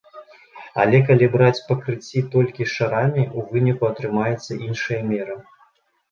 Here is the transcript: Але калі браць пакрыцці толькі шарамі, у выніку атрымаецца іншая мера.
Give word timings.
Але 0.83 0.99
калі 1.09 1.25
браць 1.33 1.63
пакрыцці 1.67 2.23
толькі 2.35 2.67
шарамі, 2.75 3.25
у 3.41 3.43
выніку 3.51 3.83
атрымаецца 3.91 4.57
іншая 4.69 4.99
мера. 5.11 5.37